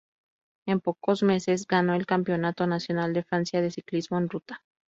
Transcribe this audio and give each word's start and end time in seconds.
En 0.65 0.79
pocos 0.81 1.21
meses, 1.21 1.67
ganó 1.67 1.93
el 1.93 2.07
Campeonato 2.07 2.65
Nacional 2.65 3.13
de 3.13 3.21
Francia 3.21 3.61
de 3.61 3.69
ciclismo 3.69 4.17
en 4.17 4.29
ruta. 4.29 4.63